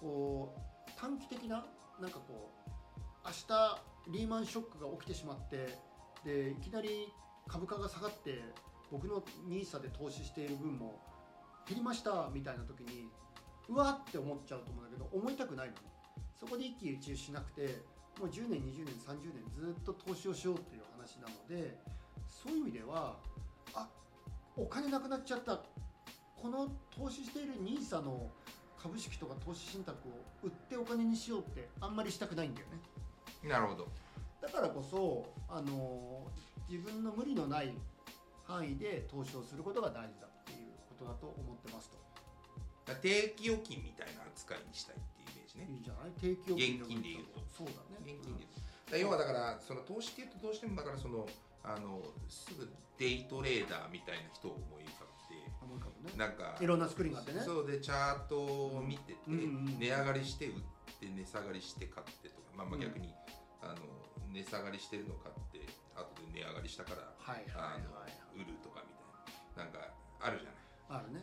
[0.00, 1.64] こう短期的な
[2.00, 2.70] なんかこう
[3.24, 5.78] 明日リーマンショックが起きてしまって
[6.24, 7.12] でいきなり
[7.48, 8.42] 株価が下がって
[8.90, 11.00] 僕の NISA で投資している分も
[11.66, 13.08] 減りましたみたいな時に
[13.68, 15.80] うわって思っちゃうと思うんだけど思いたくないのね。
[16.38, 17.80] そこで一喜一憂しなくて
[18.18, 21.78] もう10年20年30年ずっと投資をしようっていう話なので
[22.28, 23.16] そういう意味では
[23.74, 23.88] あ
[24.56, 25.60] お金なくなっちゃった。
[26.36, 28.28] この投資している NISA の
[28.76, 30.12] 株式とか投資信託を
[30.42, 32.78] 売ってお金にしようってあんまりしたくないんだよね。
[33.44, 33.88] なるほど。
[34.40, 36.26] だからこそあの
[36.68, 37.74] 自分の無理のない
[38.44, 42.02] 範囲で投資をすることが大事だっていうことだと思ってますと。
[43.00, 45.68] 定期預金みたいな扱いにしたいっていうイメージね。
[45.70, 47.40] いいじゃない定期預金現金で言うと。
[47.56, 48.02] そうだね。
[48.02, 51.26] 現金でだから要はだからその投資っていうとどうしてもだからその
[51.62, 56.18] あのすぐデイトレーダーみたいな人を思い浮かべてね。
[56.18, 57.40] なんかいろんなスクリーンがあってね。
[57.40, 59.78] そうでチャートを見てて、うんうんうん。
[59.78, 60.52] 値上がりして売っ
[61.00, 62.80] て値下がりして買ってとか、まあ、まあうん。
[62.80, 63.14] 逆に、
[63.60, 63.76] あの
[64.32, 65.60] 値下がりしてるの買って
[65.94, 67.12] 後で値上がりしたから
[68.34, 68.94] 売るとかみ
[69.56, 69.64] たいな。
[69.64, 71.02] なんかあるじゃない。
[71.02, 71.20] あるね。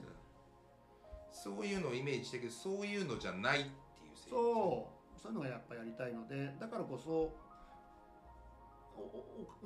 [1.31, 3.71] そういうのをイメージしてるけどそういうのじゃないってい
[4.13, 4.99] う性そう。
[5.19, 7.35] そういうのがやっぱやりたいのでだからこそ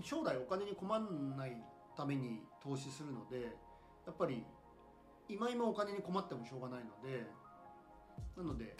[0.01, 0.99] 将来お金に困ら
[1.37, 1.57] ない
[1.95, 3.55] ために投資するので
[4.05, 4.43] やっぱり
[5.29, 7.25] 今今お金に困ってもしょうがないので
[8.35, 8.75] なので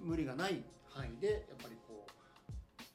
[0.00, 1.76] 無理がない範囲でやっぱり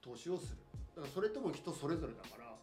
[0.09, 0.57] 投資をする。
[0.97, 2.57] だからそれとも人それぞれだから、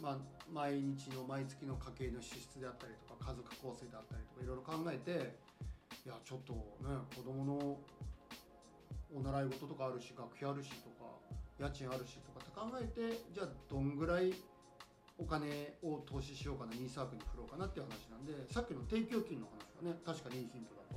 [0.00, 5.36] まあ、毎日の毎月の家計の支出であったりとか家族構成であったりとかいろいろ考えて
[6.04, 7.76] いやちょっとね子供の
[9.12, 11.12] お習い事とかあるし学費あるしとか
[11.60, 14.32] 家賃あるしとかって考えてじゃあどんぐらい
[15.18, 20.96] お金を投資しようかなニーサークに振ろうかなっていう話なんでさっきの定期預金の話はね確かにいいヒントだと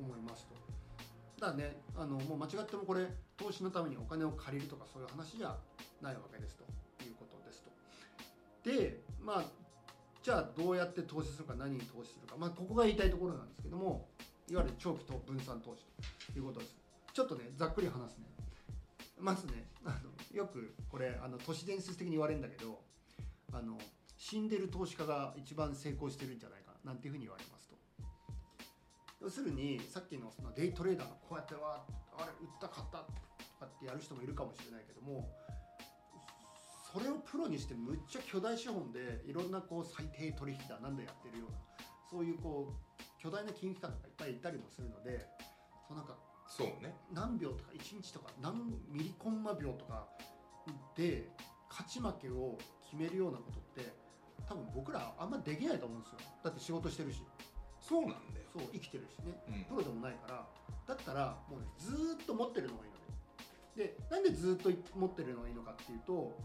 [0.00, 0.63] 思いますと。
[1.40, 1.76] だね。
[1.96, 5.56] あのもう間違ってもこれ投資のためにお金を借りるとかそういう話じゃ
[6.00, 6.64] ないわけですと
[7.04, 7.70] いうことですと。
[8.70, 9.44] でまあ
[10.22, 12.36] じゃあどうやって投資するか何に投資するか。
[12.38, 14.08] まあここが言いたいところなんですけども
[14.48, 15.84] いわゆる長期と分散投資
[16.32, 16.76] ということです。
[17.12, 18.24] ちょっとねざっくり話すね。
[19.18, 22.80] まずねあのよくこれあの都市伝説的に言われるんだけど
[23.52, 23.78] あの
[24.16, 27.73] 死んでる投資家が一番成功してるんじゃないかなんていうふうに言われますと。
[29.24, 35.26] 要するにさっきのそのデイトレーダーがこうやってわーあれ売った買ったとかかってやる人もいるかもしれないけども
[36.92, 41.56] それをプロにしてむっちゃ巨大資本でいろんなこう最低取引だなんだやってるような
[42.10, 45.26] そういうこう巨大な金融機関とかいっぱいいたりもするので
[45.88, 46.94] そうなんかそうね。
[47.10, 50.06] 何秒とか1日とか何ミリコンマ秒とか
[50.94, 51.30] で
[51.70, 53.90] 勝ち負けを決めるようなことって
[54.46, 56.18] 多分僕らあんまできないと思うんですよ。
[56.44, 57.22] だって仕事してるし
[57.86, 59.34] そうなんだよ、そう生きてるしね。
[59.48, 59.64] うん。
[59.64, 60.46] プロでもないから。
[60.86, 63.04] だったらもうねずーっと持ってるのがいいのね
[63.74, 66.36] でなんでずーっと持ってるのがいいのかっていうと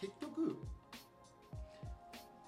[0.00, 0.56] 結局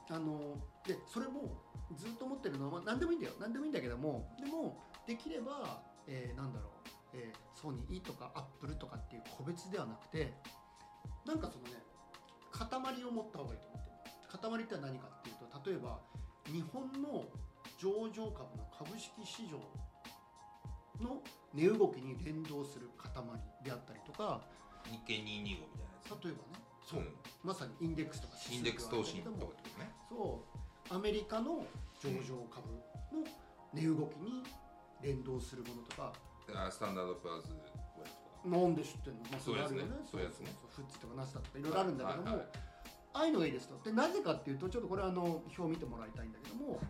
[0.09, 0.55] あの
[0.87, 1.61] でそれも
[1.96, 3.33] ずっと持ってるのは、まあ、何でもいいんだよ。
[3.40, 10.33] 何でもいいんだけどもでもできれば、えーなんだろう、えーソニーとかアップルとかっていう個別ではなくて
[11.27, 11.83] なんかそのね
[12.53, 14.38] 塊を持った方がいいと思ってる。
[14.38, 15.99] 塊って何かっていうと例えば
[16.46, 17.25] 日本の
[17.80, 19.56] 上場株の株式市場
[21.02, 21.22] の
[21.54, 23.10] 値動きに連動する塊
[23.64, 24.42] であったりとか
[24.84, 26.24] 日経225みたいなやつ。
[26.24, 27.08] 例えばねそう、ん
[27.42, 30.44] まさにインデックスとかインデックス投資とかってことねそ
[30.92, 31.64] うアメリカの
[32.02, 32.68] 上場株
[33.16, 33.24] の
[33.72, 34.44] 値動きに
[35.00, 36.12] 連動するものとか
[36.52, 37.80] あスタンダードプラス500とか。
[38.44, 39.84] なんで知ってんの、まあ、そういうやつね。
[40.10, 42.46] そういうやつうフッチとかナスダとかいろいろあるんだけども、はいはい
[43.12, 43.74] ああいうのがいいですと。
[43.82, 46.80] でなぜかっていうとちょっとこれあの表を見てもらいたいんだけども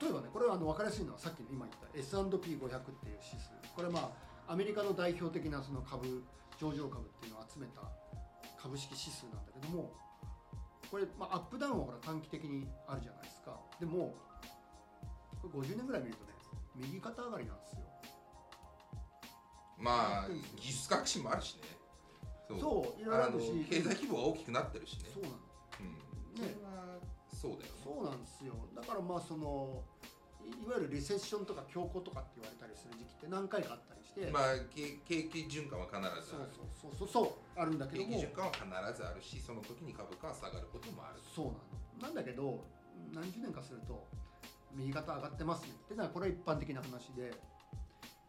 [0.00, 4.12] 例えばねこれはあの分かりやすいのはさっきの今言った S&P500 っていう指数これま
[4.46, 6.22] あアメリカの代表的なその株
[6.58, 7.82] 上場株っていうのを集めた
[8.60, 9.92] 株式指数なんだけども
[10.90, 13.60] これ、まあ、アップダウンはほら短期的にあるじゃないですか。
[13.78, 14.14] でも
[15.42, 16.32] これ50年ぐらい見るとね
[16.74, 17.78] 右肩上がりなんですよ。
[19.78, 21.62] まあ技術革新もあるしね。
[22.48, 22.60] そう。
[22.60, 25.10] そういろいろああのるし経済規模が大きくなってるしね。
[25.12, 25.34] そうなの
[26.38, 26.42] うん。
[26.42, 26.56] ね
[27.40, 27.78] そうだよね。
[27.84, 28.54] そうなんですよ。
[28.74, 29.84] だからまあその
[30.42, 36.50] いいわゆるリセッションとか恐慌とかって言われたりする時期って何回かあったりして、まあ景景気循環は必ずある。
[36.50, 37.60] そうそうそうそう。
[37.60, 38.10] あるんだけども。
[38.10, 41.20] 景気循環は必ずあるしその時に株価は下がることもある。
[41.22, 41.46] そう
[42.02, 42.10] なの。
[42.10, 42.64] なんだけど
[43.14, 44.06] 何十年かすると
[44.74, 45.92] 右肩上がってますねって。
[45.92, 47.30] いうのはこれは一般的な話で。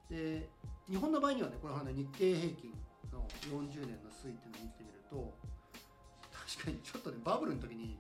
[0.10, 0.50] で
[0.90, 2.74] 日本の場合にはねこれはね日経平均
[3.14, 5.34] の40年の推移っていうのを見てみると
[6.34, 8.00] 確かにちょっとねバブルの時に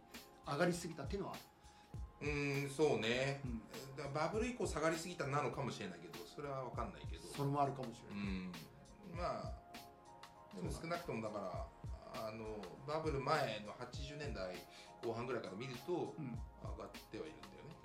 [0.51, 1.35] 上がりすぎたっていうのは。
[2.21, 3.41] うーんそうね。
[3.45, 4.13] うん。
[4.13, 7.27] バブル以降下がりすぎたなのかもしれないけどそれは分かんないけど。
[7.27, 8.51] それもあるかもしれうない、ん。
[9.15, 9.53] まあ
[10.55, 12.57] でも少なくともだからあの
[12.87, 14.55] バブル前の80年代
[15.03, 16.37] 後半ぐらいから見るとうん。
[16.61, 17.75] 上がってはいるんだよね。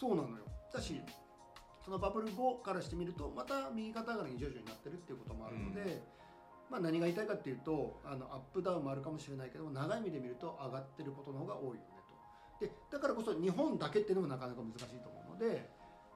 [0.00, 0.44] そうなのよ。
[0.72, 1.00] だし
[1.84, 6.02] そのバブル後からしてみるとまた右肩上がりに徐々になってるっていうこともあるので、
[6.70, 11.68] まあ、何が言いたいかっていうとあのアップダウンもあるかもしれないけど長い目で見ると上がってることの方が多い。
[11.68, 11.91] よねと
[12.62, 15.68] でだからこそ日本だけっていうのもなかなか難しいと思うので、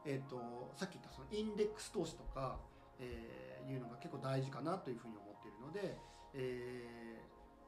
[0.05, 2.57] えー、とさっき言ったそのインデックス投資とか、
[3.01, 5.99] えーいうのが結構大事かなというふうに思っているので、
[6.35, 6.97] えー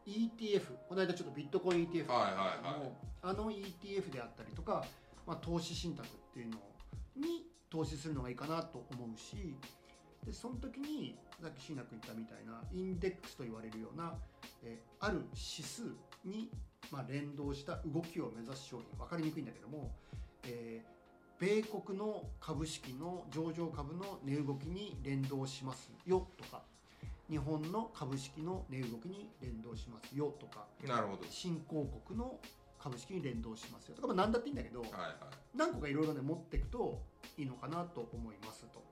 [0.09, 2.05] ETF この間ちょっとビットコイン ETF
[3.21, 4.87] あの ETF であったりとか、
[5.27, 6.57] まあ、投資信託っていうの
[7.15, 9.55] に投資するのがいいかなと思うし
[10.25, 14.15] でその時にさっき椎名君言ったみたいなインデックスと言われるような、
[14.65, 15.83] えーある指数
[16.25, 16.51] に、
[16.91, 19.93] まあ、連動した動きを目指す商品分かりにくいんだけども、
[20.45, 20.99] えー
[21.39, 26.63] 米国の株式の上場株の値動きに連動しますよとか
[27.31, 31.23] 日本の株式の値動きに連動しますよとかなるほど。
[31.31, 32.41] 新興国の
[32.83, 35.13] 株式に連動しますよとか、まあ、何だっていいんだけどはいはい。
[35.57, 37.03] 何個かいろいろね持っていくと
[37.37, 38.83] いいのかなと思いますと。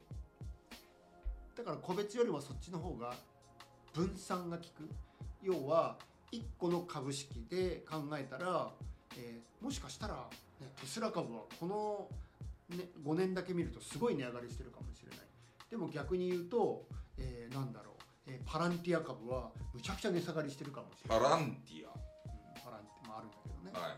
[1.56, 3.14] だから個別よりはそっちの方が
[3.92, 4.88] 分散が効く。
[5.42, 5.96] 要は
[6.32, 8.70] 1個の株式で考えたら、
[9.16, 10.14] えーもしかしたら、
[10.60, 12.08] ね、テスラ株はこの、
[12.76, 15.18] ね、5年だけ見るとすごい値上がりしてるかもしれない。
[15.70, 16.84] でも逆に言うと、
[17.18, 17.92] えーなんだろ
[18.26, 21.20] う、えーパランティア株はむちゃくちゃ値下がりしてるかもしれない。
[21.20, 21.90] パランティア。
[21.90, 23.96] うんパランティアもあるんだけどね、はい。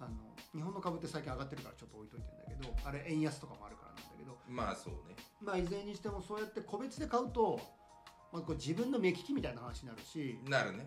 [0.00, 0.10] あの
[0.52, 4.36] 日本の株って最近上がってるからちょっと置いといてんだけどあれ円安とかもあるからなんだけど。
[4.48, 5.14] まあそうね。
[5.40, 7.60] まあいずれにしてもそうやって個別で買うと、
[8.32, 10.38] まあ、これ自分の目利きみたいな話になるし。
[10.48, 10.86] なるね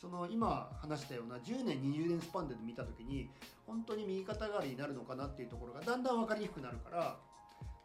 [0.00, 3.30] その今話したような10年20年スパンで見た時に
[3.66, 7.16] 本当に右肩上がりになるのかなっていうところがだんだん分かりにくくなるから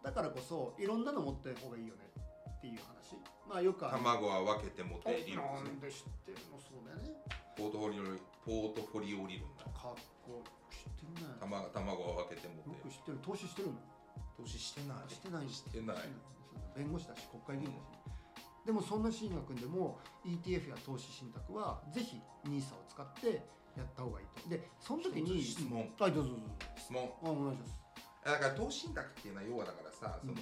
[0.03, 2.01] だからこそいろんなの持ってる方がいいよね
[2.57, 3.15] っていう話。
[3.47, 3.97] まあよくある。
[3.97, 7.13] 卵は分けてもて理論なですねんで知ってるのそうだよね。
[7.55, 8.03] ポートフォリオ
[8.45, 10.41] ポートフォリオ理論だかっこ
[10.73, 11.37] 知ってるね。
[11.39, 13.19] 卵卵は分けてもよくて知ってる。
[13.21, 13.77] 投資してるの？
[14.37, 15.09] 投資してない。
[15.09, 15.97] してないしてない。
[16.75, 17.96] 弁護士だし国会議員だし、
[18.67, 23.41] でもそんな椎名君でも ETF や投資信託はぜひ NISA を使って
[23.77, 24.49] やった方がいいと。
[24.49, 25.89] でその時に質問。
[25.97, 26.41] はいどうぞどうぞ。
[26.77, 27.09] 質問。
[27.23, 27.75] あお願いします。
[28.25, 30.39] だから投資信託っていうのは要はだからさその、うん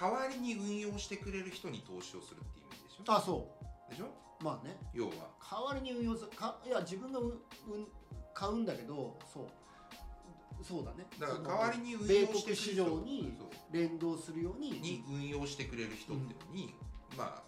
[0.00, 3.12] 代わりに運用してくれる人に投資をするっていう意味でしょ？
[3.12, 3.46] あそ
[3.90, 4.06] でしょ？
[4.40, 4.76] うまあね。
[4.94, 5.12] 要は。
[5.38, 7.86] 代わりに運用するかいや自分がう、うん、
[8.34, 9.46] 買うんだけどそう
[10.62, 11.06] そうだね。
[11.18, 14.70] だから代わりに運米用してくれる国市場にそう連動するように。
[14.80, 16.74] に運用してくれる人っていうのに、
[17.16, 17.42] まあ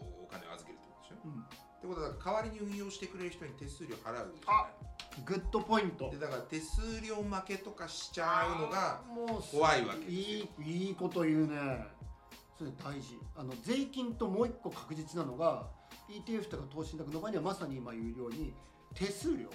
[0.00, 1.28] おお金を預けるってことでしょ？
[1.28, 1.40] うん。
[1.42, 1.44] っ
[1.82, 4.68] てことは代わりに運用してくれる人に手数料払うじゃ
[5.26, 6.10] グッドポイント。
[6.10, 10.18] でだから手数料負けとかしちゃうのがもう怖いわけですよ。
[10.64, 11.56] いいいいこと言うね。
[12.56, 13.18] それ大事。
[13.36, 15.68] あの税金ともう一個確実なのが
[16.08, 18.54] ETF とか投資信託の場合にはまさに今言うように
[18.94, 19.48] 手数料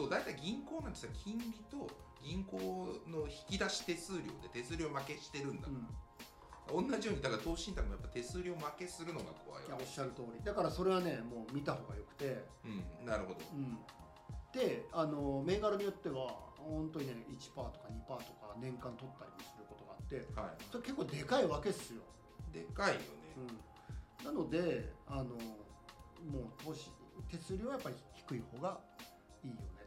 [0.00, 1.86] そう大体銀行なんてさ金利と
[2.24, 2.56] 銀行
[3.04, 5.68] の引き出し手数料で手数料負けしてるんだ。
[5.68, 6.88] う、ん。
[6.88, 10.42] 同じようにだから投資信託もやっぱ手数料負けするのが怖いいやおっしゃる通り。
[10.42, 12.44] だからそれはねもう見た方がよくて。
[12.64, 13.04] うん。
[13.04, 13.40] なるほど。
[13.52, 13.76] うん。
[14.56, 22.00] であの銘柄によっては本当にね1%とか2%とか年間取ったりもすることがあってはそれ結構でかいわけっすよ。
[22.48, 23.04] いでかいよね、
[23.36, 25.36] うん、なのであの
[26.24, 26.90] もう投資
[27.28, 28.80] 手数料はやっぱり低い方が
[29.44, 29.79] いいよね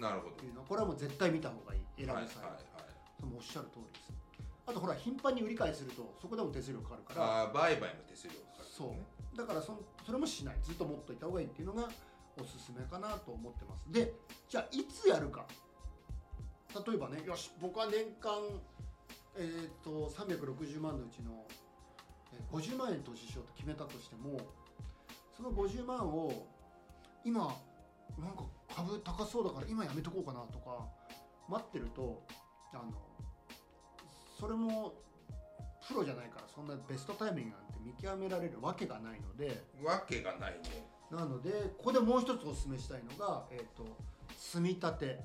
[0.00, 0.36] なるほど。
[0.36, 1.80] というのはこれはもう絶対見た方がいい。
[1.96, 2.90] 選ぶはい際は、はいはい。
[3.20, 4.12] そのおっしゃる通りです。
[4.66, 7.42] あとほら頻繁に売り買いするとそこでも手数料かかるから。
[7.42, 8.88] あー売買の手数料かかるそう。
[8.90, 9.04] ね
[9.36, 10.56] だからそんそれもしない。
[10.62, 11.88] ずっと持っといた方がいいっていうのが
[12.40, 13.84] おすすめかなと思ってます。
[13.92, 14.12] で
[14.48, 15.44] じゃあいつやるか。
[16.86, 18.32] 例えばねよし僕は年間
[19.36, 21.44] えっ、と360万のうちの
[22.32, 24.38] えー50万円投資しようと決めたとしても
[25.36, 26.46] その50万を
[27.24, 27.40] 今
[28.18, 30.86] なんか株高そうだから今やめとこうかなとか
[31.48, 32.22] 待ってると
[32.72, 32.92] あの
[34.38, 34.94] それも
[35.86, 40.86] プロじゃないからそんなベストタイミングなんて見極められるわけがないのでわけがないね。
[41.10, 43.96] なのでここでもう一つお勧めしたいのが、えー、と
[44.36, 45.18] 積み立て。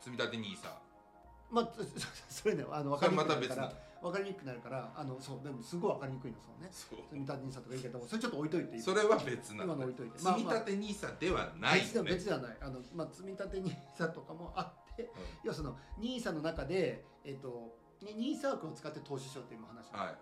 [0.00, 0.83] 積み立て NISA
[1.50, 1.82] まあそ
[2.42, 3.72] それねあの分かりにくくなるから
[4.04, 6.68] 分かりにくくなるからあのそうでもすごい分かりにくいのそうね。
[6.70, 6.98] そう。
[7.08, 8.82] 積み立て NISA とか言うけどそれちょっと置いといていい。
[8.82, 9.54] それは別な。
[9.54, 10.18] んだ今の置いといて。
[10.18, 12.02] 積み立て NISA ではないね。
[12.02, 12.56] 別ではない。
[12.60, 15.06] あの、まあ、積み立て NISA とかもあって、ん。
[15.42, 20.12] 要はその NISA の中で、えっとね NISA 枠を使って投資しようっていう話はいは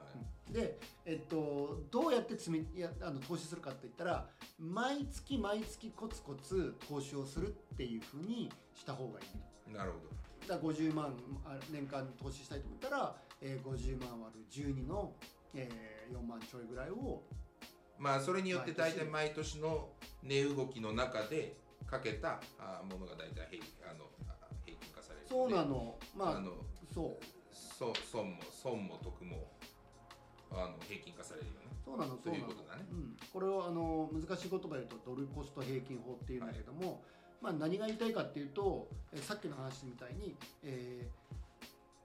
[0.51, 0.53] い。
[0.53, 9.73] で、えっと、どうやって積みいやあの投資するかって言ったら毎月毎月コツコツ投資をするっていうふうにした方がいい。
[9.73, 15.13] なるほどだから50万あ年間投資したいと思ったら、えー、50万割る12の、
[15.55, 17.23] えー、4万ちょいぐらいを
[17.99, 19.59] まあそれによって大体毎年。
[19.59, 19.91] の
[20.23, 25.69] 値動きの中でかけたあものが大体平あのあ平均化されるそうなの。
[25.69, 26.53] のまああの
[26.93, 27.25] そう。
[27.53, 29.51] そ損も損も得も
[30.53, 31.59] あの平均化されるよね。
[31.85, 32.87] そうなのそういうことだね。
[32.91, 37.03] うん、これをあの難しい言葉で言うとドルコスト平均法っていうんだけども、
[37.43, 41.23] まあ、何が言いたいかっていうと、えーさっきの話みたいに、えー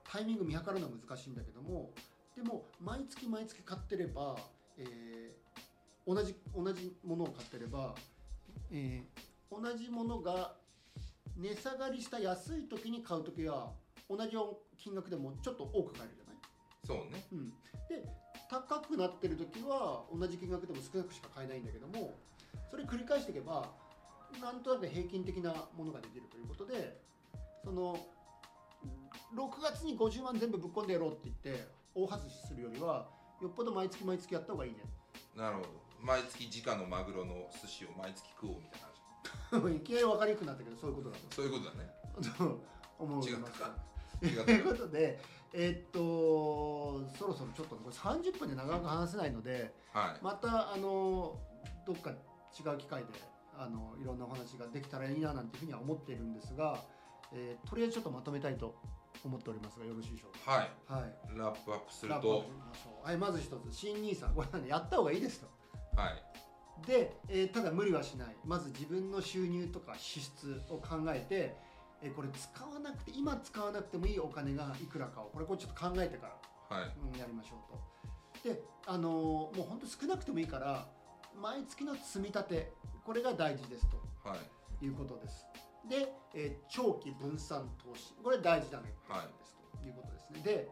[0.10, 1.92] タイミング見計るのは難しいんだけども
[2.34, 4.38] でも毎月毎月買ってれば、
[4.78, 5.38] えー
[6.08, 7.94] 同じ同じものを買ってれば、
[8.72, 10.56] えー同じものが
[11.38, 13.72] 値下がりした安い時に買う時は
[14.10, 14.32] 同じ
[14.78, 17.04] 金額でもちょっと多く買えるじゃない？
[17.04, 17.24] そうね。
[17.32, 17.50] うん、
[17.90, 18.04] で
[18.50, 22.14] 高くなってる時は同じ金額でも少なくしか買えないんだけども
[22.72, 23.70] それ繰り返していけば
[24.42, 27.00] なんとなく平均的なものができるということで
[27.64, 27.98] その
[29.36, 33.08] 6月に50万全部ぶっ込んでやろうって言って大外しするよりは
[33.42, 34.80] よっぽど毎月毎月やった方がいいね。
[35.36, 35.70] なるほど。
[36.02, 39.76] 毎月時価のマグロの寿司を毎月食おうみたいな話。
[39.76, 41.92] いきなり分かりにくくなったけどそういうことだそういうことだね。
[42.38, 42.62] と
[43.04, 43.62] 思います
[44.20, 45.20] ということで
[45.54, 50.24] えっとそろそろちょっとこれ30分で長く話せないのではい。
[50.24, 51.40] またあの
[51.86, 56.78] どっか違う機会であのいろんなお話ができたらいいななんていうふうには思っているんですが、
[57.34, 58.76] えーとりあえずちょっとまとめたいと
[59.24, 60.96] 思っておりますがよろしいでしょうはいか。
[60.96, 61.38] はい。
[61.38, 62.46] ラップアップすると
[63.04, 65.48] はい、まず一つ新ニーサこれはねやった方がいいですと。
[66.00, 66.24] はい
[66.86, 71.58] で、えーただ無理はしないまず自分の収入とか支出を考えて、
[72.04, 76.28] えーこれ使わなくて今使わなくてもいいお金がいくらかをこれこれちょっと考えてか
[76.70, 77.56] らはいうん、やりましょ
[78.44, 78.50] うと。
[78.54, 80.88] で、あのーもう本当少なくてもいいから
[81.42, 82.74] 毎月の積み立て
[83.08, 83.96] これが大事ですと。
[84.28, 84.86] はい。
[84.86, 85.48] いうことです。
[85.90, 88.14] で、えー長期分散投資。
[88.22, 89.88] これ大事だねはいですと。
[89.88, 89.90] い。
[89.90, 90.42] うことですね。
[90.44, 90.68] で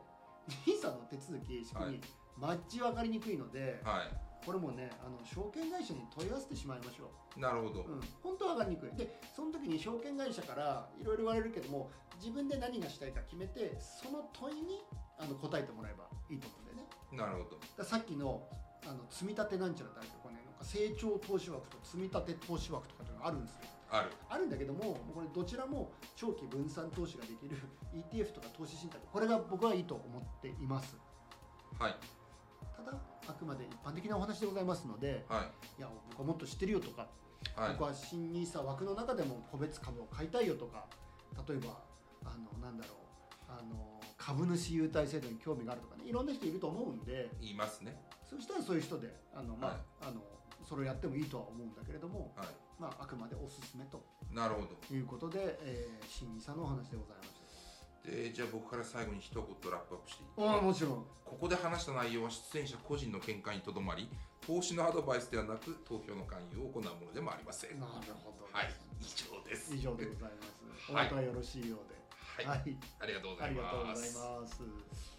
[0.67, 2.01] NISA の手続き仕組み、はい。
[2.37, 4.11] マッチ分かりにくいのでは
[4.45, 7.39] これもねあの証券会社に問い合わせてしまいましょう。
[7.39, 8.91] いなるほど、うん、本当は分かりにくい。
[8.97, 14.83] でその時に証券会社からいろいろ言われるけども自分で何がしたいか決めてその問いに
[15.17, 16.83] あの答えてもらえばいいと思うんだよね。
[17.15, 17.83] なるほど。
[17.83, 18.43] さっきの
[18.83, 23.61] あの積み立てなんちゃらってあるけどこれねか成長投資枠と積み立て投資枠とかっていうのがあるんですよ。
[23.91, 24.11] ある。
[24.29, 27.57] あるんだけどもこれどちらも長期分散投資ができる
[27.93, 30.97] ETF とか投資信託これが僕はいいと思っています。
[31.79, 31.95] はい。
[32.75, 32.97] ただ
[33.27, 35.79] あくまで一般的なお話でございますのではい。
[35.79, 37.07] いや僕はもっと知ってるよとか、
[37.55, 37.71] はい。
[37.71, 40.85] 僕は新ニーサ枠の中でも個別株を買いたいよとか
[41.47, 41.79] 例えば
[42.23, 43.05] あのなんだろう
[43.47, 47.29] あの株主優待制度に興味があるとかねいろんな人いると思うんで。
[47.39, 47.95] 言いますね。
[48.29, 49.79] そうしたらそういう人であの、まあはい。
[50.01, 50.21] あの
[50.63, 52.45] それをやってもいいとは思うんだけれども、は
[52.79, 54.03] まあ、あくまでおすすめと。
[54.31, 54.95] いなるほど。
[54.95, 58.11] いうことで、えー、新ニーサのお話でございました。
[58.11, 60.47] でじゃあ僕から最後に一言ラップアップしていい？
[60.47, 61.05] ああもちろん。
[61.25, 64.09] ここで話した内容は出演者個人の見解にとどまり
[64.45, 67.79] 投資のアドバイスではなく投票の勧誘を行うものでもありません。
[67.79, 68.69] なるほど、はい。
[69.01, 69.73] 以上です。
[69.73, 70.91] 以上でございます。
[70.91, 71.07] おはい。
[71.07, 71.95] 後はよろしいようで。
[72.35, 75.14] はい、はい、ありがとうございありがとうございますます。